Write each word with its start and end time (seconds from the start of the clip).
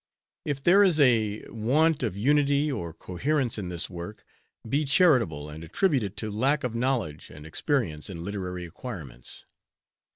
If 0.45 0.63
there 0.63 0.81
is 0.81 0.99
a 0.99 1.45
want 1.49 2.01
of 2.01 2.17
unity 2.17 2.71
or 2.71 2.91
coherence 2.91 3.59
in 3.59 3.69
this 3.69 3.87
work, 3.87 4.25
be 4.67 4.83
charitable 4.83 5.47
and 5.47 5.63
attribute 5.63 6.01
it 6.01 6.17
to 6.17 6.31
lack 6.31 6.63
of 6.63 6.73
knowledge 6.73 7.29
and 7.29 7.45
experience 7.45 8.09
in 8.09 8.23
literary 8.25 8.65
acquirements. 8.65 9.45